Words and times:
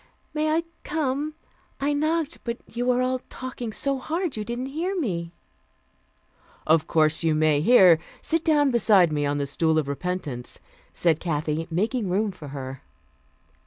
"May 0.33 0.49
I 0.49 0.63
come? 0.83 1.35
I 1.79 1.93
knocked, 1.93 2.43
but 2.43 2.57
you 2.65 2.87
were 2.87 3.03
all 3.03 3.21
talking 3.29 3.71
so 3.71 3.99
hard, 3.99 4.35
you 4.35 4.43
didn't 4.43 4.65
hear 4.73 4.99
me." 4.99 5.31
"Of 6.65 6.87
course 6.87 7.21
you 7.23 7.35
may. 7.35 7.61
Here, 7.61 7.99
sit 8.19 8.43
down 8.43 8.71
beside 8.71 9.11
me 9.13 9.27
on 9.27 9.37
the 9.37 9.45
'stool 9.45 9.77
of 9.77 9.87
repentance,'" 9.87 10.57
said 10.95 11.19
Kathy, 11.19 11.67
making 11.69 12.09
room 12.09 12.31
for 12.31 12.47
her. 12.47 12.81